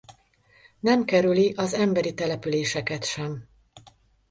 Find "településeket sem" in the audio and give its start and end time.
2.13-3.49